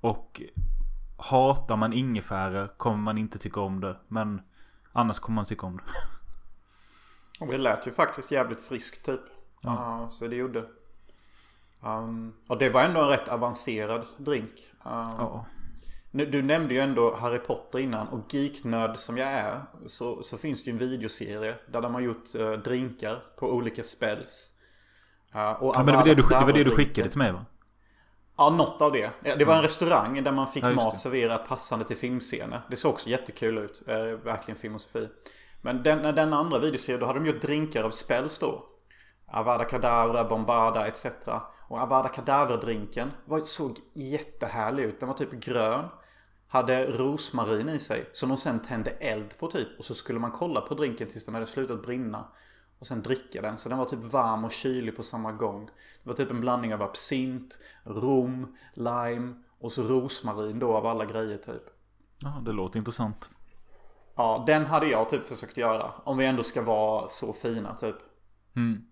[0.00, 0.42] Och
[1.16, 3.96] hatar man ingefära kommer man inte tycka om det.
[4.08, 4.40] Men
[4.92, 5.82] annars kommer man tycka om det.
[7.44, 9.20] Och det lät ju faktiskt jävligt friskt typ.
[9.60, 9.70] Ja.
[9.70, 10.68] Uh, så det gjorde.
[11.82, 14.52] Um, och det var ändå en rätt avancerad drink.
[14.84, 15.46] Um, ja.
[16.10, 20.64] Du nämnde ju ändå Harry Potter innan och geeknörd som jag är så, så finns
[20.64, 24.52] det ju en videoserie där de har gjort uh, drinkar på olika spells.
[25.34, 27.32] Uh, och ja, men det var det, du, det var det du skickade till mig
[27.32, 27.44] va?
[28.36, 29.10] Ja, något av det.
[29.22, 32.60] Det var en restaurang där man fick ja, mat serverat passande till filmscener.
[32.70, 33.82] Det såg också jättekul ut.
[33.86, 35.08] Eh, verkligen filmosofi.
[35.62, 38.64] Men den, den andra videoserien, då hade de gjort drinkar av spells då.
[39.26, 41.06] Avada Kedavra, Bombarda etc.
[41.68, 43.10] Och Avada Kedavra-drinken
[43.44, 45.00] såg jättehärlig ut.
[45.00, 45.88] Den var typ grön.
[46.48, 48.10] Hade rosmarin i sig.
[48.12, 49.78] Som de sen tände eld på typ.
[49.78, 52.24] Och så skulle man kolla på drinken tills den hade slutat brinna.
[52.78, 53.58] Och sen dricka den.
[53.58, 55.66] Så den var typ varm och kylig på samma gång.
[56.02, 61.04] Det var typ en blandning av absint, rom, lime och så rosmarin då av alla
[61.04, 61.62] grejer typ.
[62.18, 63.30] Ja, det låter intressant.
[64.14, 65.92] Ja, den hade jag typ försökt göra.
[66.04, 67.96] Om vi ändå ska vara så fina typ.
[68.56, 68.84] Mm.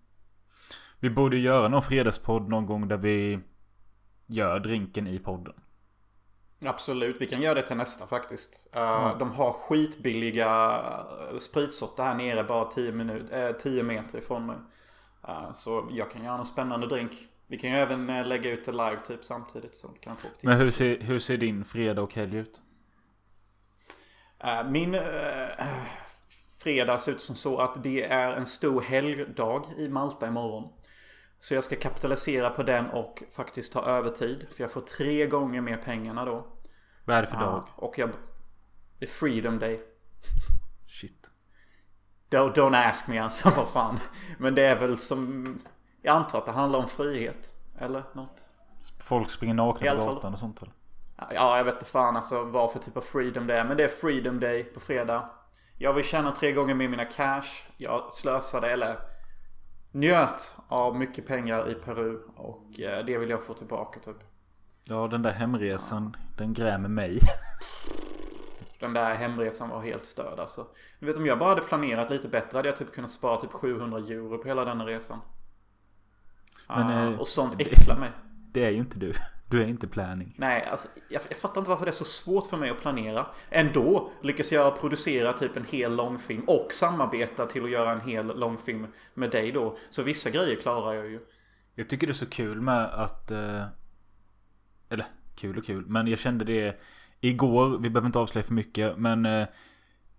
[1.05, 3.39] Vi borde göra någon fredagspodd någon gång där vi
[4.25, 5.53] gör drinken i podden.
[6.65, 8.67] Absolut, vi kan göra det till nästa faktiskt.
[8.71, 9.19] Mm.
[9.19, 10.81] De har skitbilliga
[11.31, 14.55] eh, spritsorter här nere bara 10, minut, äh, 10 meter ifrån mig.
[15.27, 17.11] Uh, så jag kan göra en spännande drink.
[17.47, 19.75] Vi kan ju även lägga ut det live typ samtidigt.
[19.75, 22.61] Så kan folk Men hur ser, hur ser din fredag och helg ut?
[24.69, 24.97] Min
[26.63, 30.69] fredag ser ut som så att det är en stor helgdag i Malta imorgon.
[31.45, 34.47] Så jag ska kapitalisera på den och faktiskt ta övertid.
[34.51, 36.47] För jag får tre gånger mer pengarna då.
[37.05, 37.57] Vad är det för dag?
[37.57, 38.09] Uh, och jag...
[38.99, 39.81] Det är Freedom Day.
[40.87, 41.29] Shit.
[42.29, 43.99] Don't, don't ask me alltså, vad fan.
[44.37, 45.45] Men det är väl som...
[46.01, 47.53] Jag antar att det handlar om frihet.
[47.79, 48.49] Eller något.
[48.99, 50.73] Folk springer nakna på gatan och sånt eller?
[51.17, 53.63] Ja, jag vet inte fan alltså vad för typ av freedom det är.
[53.63, 55.29] Men det är freedom day på fredag.
[55.77, 57.63] Jag vill tjäna tre gånger mer mina cash.
[57.77, 59.14] Jag slösade eller
[59.95, 62.19] njöt av mycket pengar i Peru.
[62.35, 64.17] Och eh, det vill jag få tillbaka typ.
[64.83, 66.15] Ja den där hemresan.
[66.17, 66.25] Ja.
[66.37, 67.19] Den grämer mig.
[68.79, 70.67] Den där hemresan var helt störd alltså.
[70.99, 73.51] Du vet om jag bara hade planerat lite bättre hade jag typ kunnat spara typ
[73.51, 75.19] 700 euro på hela denna resan.
[76.67, 78.11] Men, ah, och sånt äcklar mig.
[78.51, 79.13] Det är ju inte du.
[79.55, 80.35] Du är inte planning.
[80.37, 83.27] Nej, alltså, jag, jag, fattar inte varför det är så svårt för mig att planera.
[83.49, 88.39] Ändå lyckas jag producera typ en hel långfilm och samarbeta till att göra en hel
[88.39, 89.77] långfilm med dig då.
[89.89, 91.19] Så vissa grejer klarar jag ju.
[91.75, 93.31] Jag tycker det är så kul med att...
[93.31, 93.63] Eh,
[94.89, 95.85] eller kul och kul.
[95.87, 96.79] Men jag kände det
[97.21, 97.77] igår.
[97.77, 98.97] Vi behöver inte avslöja för mycket.
[98.97, 99.47] Men eh,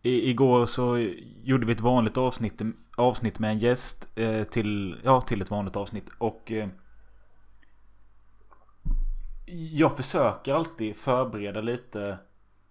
[0.03, 0.99] igår så
[1.43, 2.63] gjorde vi ett vanligt avsnitt,
[2.97, 4.09] avsnitt med en gäst.
[4.15, 6.11] Eh, till, ja, till ett vanligt avsnitt.
[6.19, 6.53] Och...
[9.49, 12.19] Jag försöker alltid förbereda lite.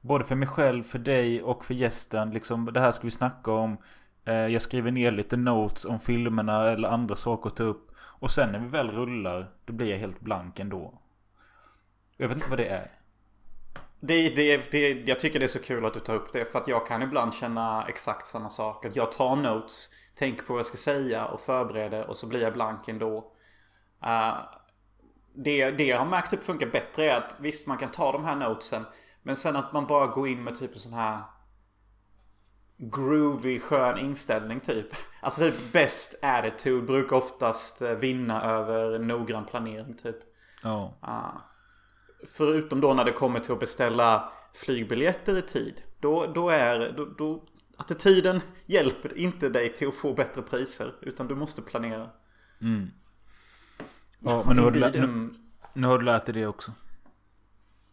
[0.02, 2.32] Både för mig själv, för dig och för gästen.
[2.32, 3.78] Liksom, det här ska vi snacka om.
[4.26, 7.92] Eh, jag skriver ner lite notes om filmerna eller andra saker att ta upp.
[7.98, 11.02] Och sen när vi väl rullar, då blir jag helt blank ändå.
[12.18, 12.92] Jag vet inte vad det är.
[14.00, 16.46] Det, det, det, jag tycker det är så kul att du tar upp det.
[16.52, 18.86] För att jag kan ibland känna exakt samma sak.
[18.86, 22.42] Att jag tar notes, tänker på vad jag ska säga och förbereder och så blir
[22.42, 23.32] jag blank ändå.
[24.04, 24.36] Uh,
[25.36, 28.26] det, det jag har märkt upp funkar bättre är att visst man kan ta de
[28.26, 28.86] här notesen.
[29.24, 31.24] Men sen att man bara går in med typ en sån här
[32.78, 34.88] groovy skön inställning typ.
[35.22, 40.18] Alltså typ best attitude brukar oftast eh, vinna över noggrann planering typ.
[40.64, 40.98] Ja.
[41.00, 41.32] Ah.
[42.28, 45.82] Förutom då när det kommer till att beställa flygbiljetter i tid.
[46.00, 47.44] Då, då är då, då,
[47.78, 50.96] attityden hjälper inte dig till att få bättre priser.
[51.02, 52.10] Utan du måste planera.
[52.62, 52.92] Mm.
[54.26, 56.72] Ja, men nu har, du, nu, Indien- nu har du lärt dig det också.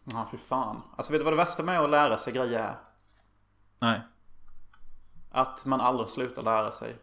[0.03, 0.81] Ja, för fan.
[0.97, 2.75] Alltså vet du vad det värsta med att lära sig grejer är?
[3.79, 4.01] Nej.
[5.31, 6.95] Att man aldrig slutar lära sig.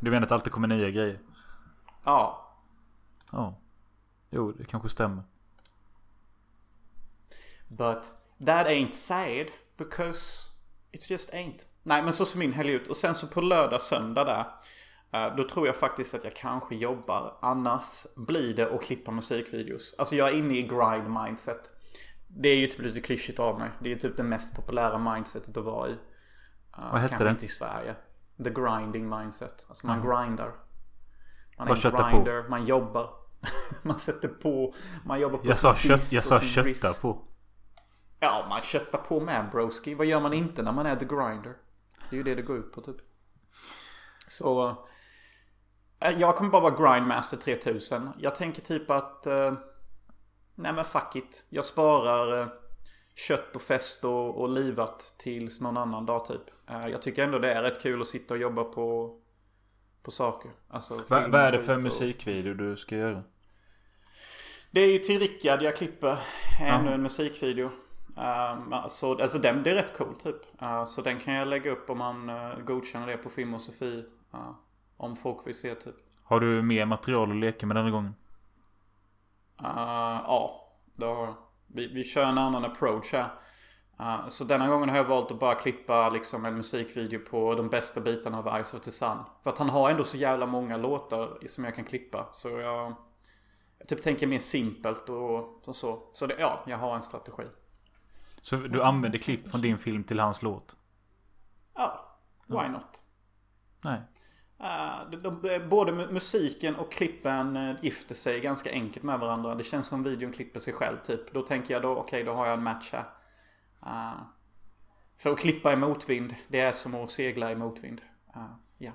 [0.00, 1.20] Du menar att det alltid kommer nya grejer?
[2.04, 2.52] Ja.
[3.32, 3.54] Ja.
[4.30, 5.22] Jo, det kanske stämmer.
[7.68, 8.02] But
[8.46, 10.50] that ain't sad because
[10.92, 11.64] it's just ain't.
[11.82, 12.88] Nej men så ser min helg ut.
[12.88, 14.46] Och sen så på lördag söndag där.
[15.24, 17.38] Eh, Då tror jag faktiskt att jag kanske jobbar.
[17.42, 19.94] Annars blir det att klippa musikvideos.
[19.98, 21.70] Alltså jag är inne i grind mindset.
[22.28, 23.70] Det är ju typ lite klyschigt av mig.
[23.80, 25.92] Det är typ det mest populära mindsetet att vara i.
[25.92, 27.30] Uh, Vad hette det?
[27.30, 27.94] inte i Sverige.
[28.44, 29.64] The grinding mindset.
[29.68, 30.52] Alltså man grindar.
[31.58, 32.16] Man är en köttar på?
[32.16, 33.10] grinder, man jobbar.
[33.82, 34.74] man sätter på,
[35.04, 36.98] man jobbar på Jag sa, kött, jag sa riss.
[37.00, 37.22] på.
[38.20, 39.94] Ja, man köttar på med broski.
[39.94, 41.56] Vad gör man inte när man är the grinder?
[42.10, 42.96] Det är ju det det går ut på typ.
[44.26, 44.76] Så...
[46.00, 48.08] eh, Jag kommer bara vara grindmaster 3000.
[48.18, 49.26] Jag tänker typ att...
[49.26, 49.52] Eh,
[50.54, 51.44] nej men fuck it.
[51.48, 52.48] Jag sparar eh,
[53.14, 56.70] kött och fest och, och livat tills någon annan dag typ.
[56.70, 59.16] Eh, jag tycker ändå det är rätt kul att sitta och jobba på...
[60.02, 60.50] På saker.
[60.68, 63.22] Alltså, Va, vad är det för och- musikvideo du ska göra?
[64.70, 66.18] Det är ju till Rickard jag klipper
[66.60, 66.94] ännu Ja.
[66.94, 67.70] en musikvideo.
[68.16, 70.62] Um, alltså, alltså den, det är rätt cool typ.
[70.62, 73.60] Uh, så den kan jag lägga upp om man uh, godkänner det på Film och
[73.60, 74.04] Sofie.
[74.34, 74.50] Uh,
[74.96, 75.94] om folk vill se typ.
[76.22, 78.14] Har du mer material att leka med denna gången?
[79.62, 81.34] Uh, ja, det har
[81.66, 83.30] vi, vi kör en annan approach här.
[84.00, 87.68] Uh, så denna gången har jag valt att bara klippa liksom en musikvideo på de
[87.68, 89.18] bästa bitarna av Eyes of the Sun.
[89.42, 92.28] För att han har ändå så jävla många låtar som jag kan klippa.
[92.32, 92.94] Så jag,
[93.78, 96.10] jag typ tänker mer simpelt och, och så.
[96.12, 97.44] Så det, ja, jag har en strategi.
[98.40, 100.76] Så du använder klipp från din film till hans låt?
[101.74, 103.02] Ja, why not?
[103.80, 104.00] Nej.
[104.60, 109.54] Uh, de, de, både mu- musiken och klippen uh, gifter sig ganska enkelt med varandra.
[109.54, 111.32] Det känns som videon klipper sig själv typ.
[111.32, 113.04] Då tänker jag då, okej då har jag en match här.
[113.82, 114.22] Uh,
[115.18, 118.00] för att klippa i motvind, det är som att segla i motvind.
[118.34, 118.92] Ja.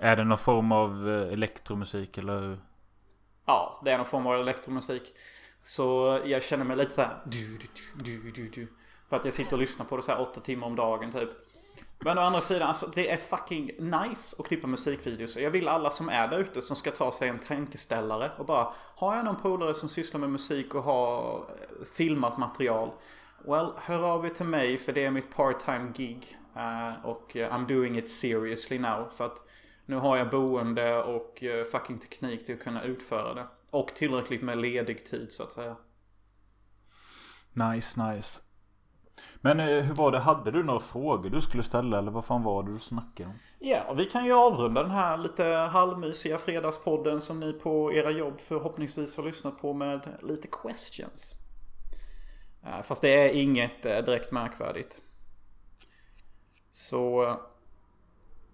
[0.00, 2.58] Är det någon form av eh, elektromusik eller?
[3.46, 5.14] ja, det är någon form av elektromusik.
[5.62, 7.22] Så jag känner mig lite så här.
[7.24, 7.58] Du,
[8.34, 8.68] du, du.
[9.08, 11.30] För att jag sitter och lyssnar på det så här åtta timmar om dagen typ.
[12.04, 15.36] Men å andra sidan, alltså det är fucking nice att klippa musikvideos.
[15.36, 18.72] Jag vill alla som är där ute som ska ta sig en tankeställare och bara
[18.96, 22.90] Har jag någon polare som sysslar med musik och har eh, filmat material?
[23.44, 26.38] Well, hör av er till mig för det är mitt part-time gig.
[26.56, 29.10] Uh, och uh, I'm doing it seriously now.
[29.16, 29.38] För att
[29.86, 33.46] nu har jag boende och uh, fucking teknik till att kunna utföra det.
[33.70, 35.76] Och tillräckligt med ledig tid så att säga.
[37.52, 38.40] Nice, nice.
[39.40, 40.18] Men eh, hur var det?
[40.18, 43.34] Hade du några frågor du skulle ställa eller vad fan var det du snackade om?
[43.58, 48.40] Ja, vi kan ju avrunda den här lite halvmysiga fredagspodden som ni på era jobb
[48.40, 51.34] förhoppningsvis har lyssnat på med lite questions.
[52.64, 55.00] Eh, Fast det är inget eh, direkt märkvärdigt.
[56.70, 57.36] Så...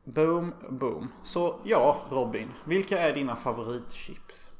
[0.05, 1.13] Boom, boom.
[1.23, 2.53] Så ja, Robin.
[2.65, 4.51] Vilka är dina favoritchips?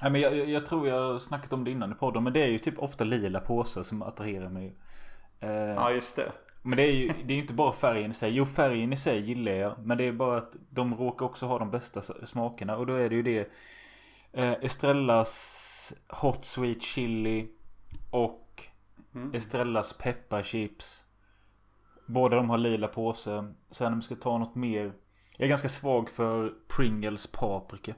[0.02, 2.24] Nej, men jag, jag- tror jag har snackat om det innan i podden.
[2.24, 4.74] Men det är ju typ ofta lila påsar som attraherar mig.
[5.40, 6.32] Eh, Ja, just det.
[6.62, 8.30] Men det är ju det är inte bara färgen i sig.
[8.32, 9.78] Jo, färgen i sig gillar jag.
[9.86, 12.76] Men det är bara att de råkar också ha de bästa smakerna.
[12.76, 13.50] Och då är det ju det.
[14.32, 17.48] Eh, Estrellas Hot Sweet Chili.
[18.10, 18.38] Och
[19.14, 19.34] Mm.
[19.34, 21.04] Estrellas pepparchips.
[22.06, 23.44] Båda de har lila påse.
[23.70, 24.92] Sen om vi ska ta något mer.
[25.36, 27.94] Jag är ganska svag för Pringles paprika.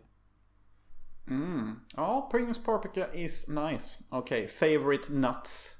[1.29, 1.81] Mm.
[1.97, 3.99] Ja, Pringles paprika is nice.
[4.09, 5.77] Okej, favorite nuts?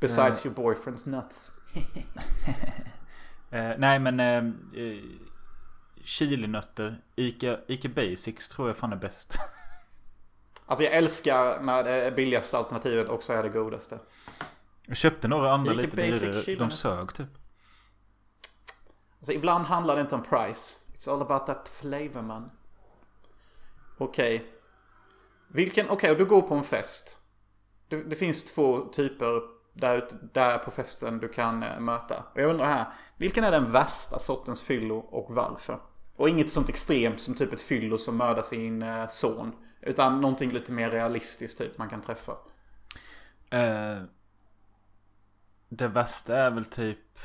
[0.00, 1.50] Besides your boyfriend's nuts.
[3.50, 4.44] Eh, nej men eh,
[6.04, 7.02] chilinötter.
[7.16, 9.38] Ica, Ica Basics tror jag fan är bäst.
[10.66, 13.98] Alltså jag älskar när det är billigaste alternativet också är det godaste.
[14.86, 16.54] Jag köpte några andra Ica lite dyrare.
[16.54, 17.28] De sög typ.
[19.18, 20.76] Alltså ibland handlar det inte om price.
[20.94, 22.50] It's all about that flavor man.
[23.98, 24.46] Okej.
[25.48, 27.16] Vilken, okej och du går på en fest.
[27.88, 32.24] Det, det finns två typer där, ute- där på festen du kan eh, möta.
[32.34, 32.86] Och jag undrar här.
[33.16, 35.80] Vilken är den värsta sortens fyllo och varför?
[36.16, 39.52] Och inget sånt extremt som typ ett fyllo som mördar sin eh, son.
[39.80, 42.32] Utan någonting lite mer realistiskt typ man kan träffa.
[43.50, 44.02] Eh,
[45.68, 47.18] det värsta är väl typ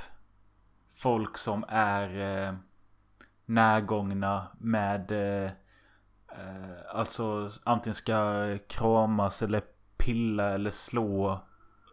[0.96, 2.54] folk som är eh,
[3.46, 5.52] närgångna med eh,
[6.40, 9.62] eh, alltså antingen ska kramas eller
[9.98, 11.40] pilla eller slå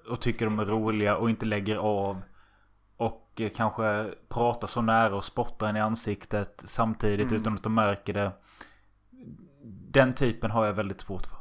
[0.09, 2.23] och tycker de är roliga och inte lägger av.
[2.97, 7.75] Och eh, kanske pratar så nära och spottar en i ansiktet samtidigt utan att de
[7.75, 8.33] märker det.
[9.91, 11.37] Den typen har jag väldigt svårt för.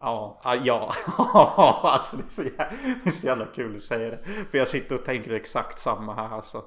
[0.00, 1.80] Ja, ja, ja.
[1.82, 4.24] alltså det är, så jävla, det är så jävla kul att säga det.
[4.50, 6.64] För jag sitter och tänker exakt samma här alltså.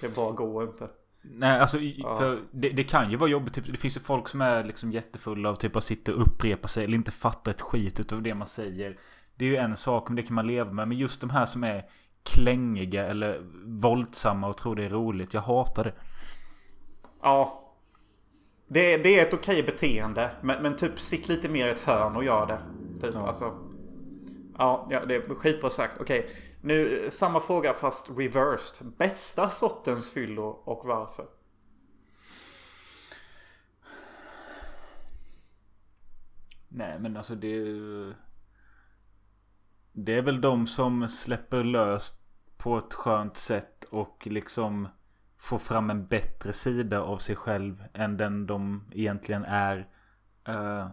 [0.00, 0.88] Det bara går inte.
[1.22, 3.54] Nej, alltså i- för det, det kan ju vara jobbigt.
[3.54, 6.68] Typ, det finns ju folk som är liksom jättefulla och typ bara sitter och upprepar
[6.68, 8.98] sig eller inte fattar ett skit utav det man säger.
[9.36, 10.88] Det är ju en sak, men det kan man leva med.
[10.88, 11.84] Men just de här som är
[12.22, 15.34] klängiga eller våldsamma och tror det är roligt.
[15.34, 15.92] Jag hatar det.
[17.22, 17.64] Ja.
[18.68, 20.30] Det, det är ett okej beteende.
[20.40, 22.58] Men, men typ sitt lite mer i ett hörn och gör det.
[23.06, 23.26] Typ, Ja.
[23.28, 23.58] alltså.
[24.58, 26.00] Ja, ja, det är skitbra sagt.
[26.00, 26.30] Okej.
[26.60, 28.86] Nu samma fråga fast reversed.
[28.86, 31.26] Bästa sortens fyllo och varför?
[36.68, 37.64] Nej, men alltså det...
[39.92, 42.20] Det är väl de som släpper löst
[42.56, 44.88] på ett skönt sätt och liksom
[45.38, 49.88] får fram en bättre sida av sig själv än den de egentligen är.
[50.44, 50.88] Eh,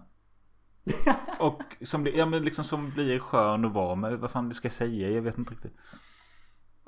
[1.39, 4.19] och som, ja, men liksom som blir skön att vara med.
[4.19, 5.09] Vad fan ska jag säga?
[5.09, 5.77] Jag vet inte riktigt.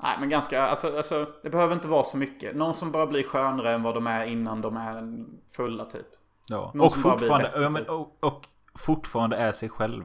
[0.02, 2.56] Nej men ganska, alltså, alltså det behöver inte vara så mycket.
[2.56, 6.06] Någon som bara blir skönare än vad de är innan de är fulla typ.
[6.48, 6.70] Ja.
[6.74, 7.90] Någon Och fortfarande, ja, men, typ.
[7.90, 10.04] och, och fortfarande är sig själv.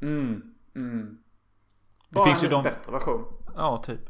[0.00, 1.18] Mm, mm.
[2.08, 2.62] Det Bara finns en ju de...
[2.62, 3.24] bättre version.
[3.56, 4.00] Ja, typ.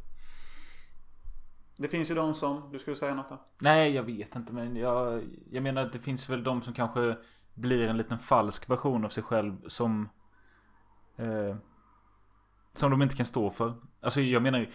[1.77, 3.39] Det finns ju de som, du skulle säga något där?
[3.61, 4.53] Nej, jag vet inte.
[4.53, 7.17] Men jag, jag menar att det finns väl de som kanske
[7.61, 10.09] blir en liten falsk version av sig själv som...
[11.17, 11.57] Eh,
[12.75, 13.75] som de inte kan stå för.
[14.01, 14.67] Alltså jag menar ju,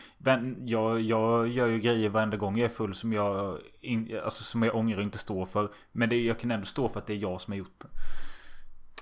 [0.66, 4.64] jag, jag gör ju grejer varenda gång jag är full som jag, in, alltså, som
[4.64, 5.74] jag ångrar och inte står för.
[5.92, 7.88] Men det, jag kan ändå stå för att det är jag som har gjort det.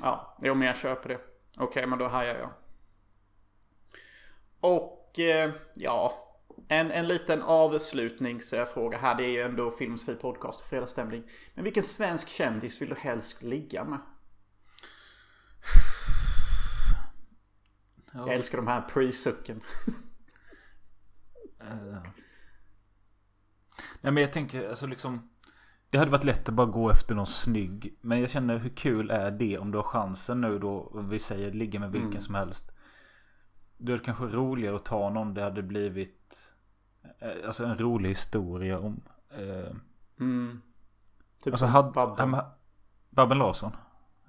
[0.02, 1.20] Ja, jo men jag köper det.
[1.58, 2.50] Okej, men då hajar jag.
[4.60, 6.31] Och eh, ja,
[6.68, 9.16] en, en liten avslutningsfråga här.
[9.16, 11.24] Det är ju ändå Filmsfri podcast och fredagsstämning.
[11.54, 14.00] Men vilken svensk kändis vill du helst ligga med?
[18.14, 18.20] Ja.
[18.20, 19.62] Jag älskar de här pre-sucken.
[21.64, 22.02] Eh.
[24.02, 25.30] Nej men jag tänker alltså liksom
[25.90, 29.12] Det hade varit lätt att bara gå efter någon snygg Men jag känner hur kul
[29.12, 32.22] är det om du har chansen nu då om Vi säger ligga med vilken Mm.
[32.22, 32.71] som helst
[33.84, 36.54] Det kanske roligare att ta någon det hade blivit
[37.20, 39.72] eh, Alltså en rolig historia om eh,
[40.20, 40.62] Mm.
[41.44, 42.32] Typ Alltså hade Babben.
[42.32, 42.46] Babben,
[43.10, 43.72] Babben Larsson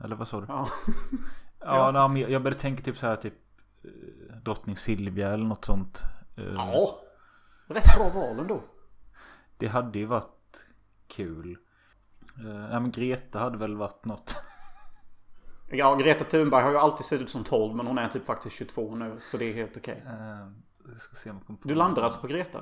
[0.05, 0.47] Eller vad sa du?
[0.49, 0.69] Ja.
[1.65, 3.35] Ja, nej, men jag- började tänka typ så här typ
[3.85, 6.03] eh, Drottning Silvia eller något sånt
[6.37, 6.99] Eh, ja.
[7.67, 8.61] Rätt bra val ändå.
[9.57, 10.67] Det hade ju varit
[11.07, 11.59] kul.
[12.37, 14.37] Nej men Greta hade väl varit något.
[15.75, 18.57] Ja, Greta Thunberg har ju alltid sett ut som 12 men hon är typ faktiskt
[18.57, 19.17] 22 nu.
[19.21, 20.03] Så det är helt okej.
[20.07, 20.53] Uh,
[21.25, 22.61] jag kommer på Du landar alltså på Greta?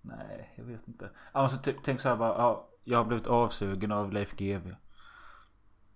[0.00, 1.10] Nej, jag vet inte.
[1.32, 2.38] Alltså typ, tänk så här bara.
[2.38, 4.74] Ja, jag har blivit avsugen av Leif GW.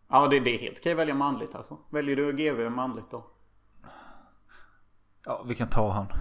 [0.09, 1.79] Ja, det, det är helt okej att välja manligt alltså.
[1.91, 3.27] Väljer du GV manligt då?
[5.25, 6.07] Ja, vi kan ta han.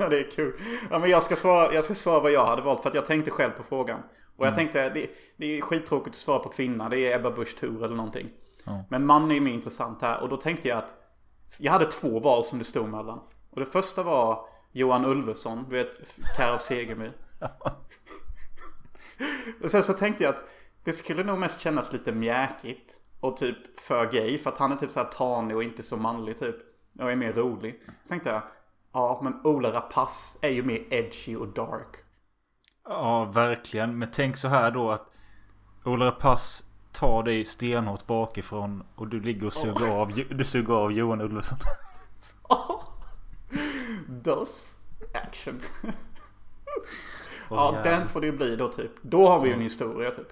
[0.00, 0.60] Ja, det är kul.
[0.90, 3.06] Ja, men jag ska, svara, jag ska svara vad jag hade valt för att jag
[3.06, 4.02] tänkte själv på frågan.
[4.38, 6.88] Och jag tänkte, det, det är skittråkigt att svara på kvinna.
[6.88, 8.30] Det är Ebba Busch Thor eller någonting.
[8.64, 8.84] Ja.
[8.90, 10.20] Men man är ju mer intressant här.
[10.20, 10.92] Och då tänkte jag att
[11.58, 13.20] jag hade två val som det stod mellan.
[13.50, 17.12] Och det första var Johan Ulveson, du vet, Kär av Segemyhr.
[19.62, 20.48] och sen så tänkte jag att
[20.84, 22.98] det skulle nog mest kännas lite mjäkigt.
[23.20, 24.38] Och typ för gay.
[24.38, 26.56] För att han är typ så här tanig och inte så manlig typ.
[26.98, 27.82] Och är mer rolig.
[28.02, 28.42] Så tänkte jag,
[28.92, 31.96] ja men Ola Rapace är ju mer edgy och dark.
[32.88, 33.98] Ja, verkligen.
[33.98, 35.10] Men tänk så här då att
[35.84, 40.92] Ola Rapace tar dig stenhårt bakifrån och du ligger och suger, av, du suger av
[40.92, 41.58] Johan Ulveson.
[44.08, 44.74] Dos
[45.14, 45.60] action.
[47.50, 47.82] Ja, jävlar.
[47.82, 48.92] den får det bli då typ.
[49.02, 50.28] Då har vi ju en historia typ.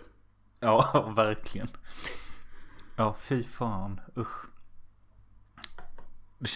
[0.61, 1.69] Ja, verkligen.
[2.97, 4.01] Ja, fy fan.
[4.17, 4.47] Usch.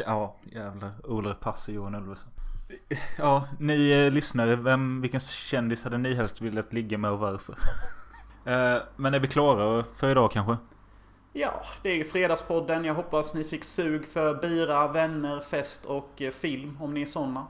[0.06, 0.92] Ja, jävlar.
[1.04, 2.30] Ola Pass och Johan Ulveson.
[3.18, 4.56] Ja, ni eh, lyssnare.
[4.56, 7.52] Vem, vilken kändis hade ni helst velat ligga med och varför?
[8.44, 10.56] eh, men är vi klara för idag kanske?
[11.32, 12.84] Ja, det är Fredagspodden.
[12.84, 17.06] Jag hoppas ni fick sug för bira, vänner, fest och eh, film om ni är
[17.06, 17.46] såna.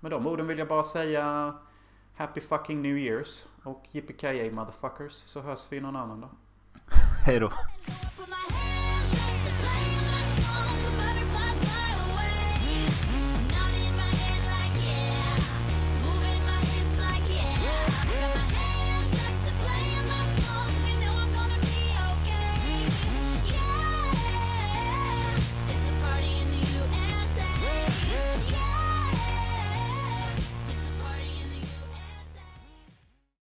[0.00, 1.54] Med de orden vill jag bara säga
[2.16, 6.30] Happy fucking New Years och yippee motherfuckers så hörs vi någon annan dag.
[7.26, 7.52] Hej då.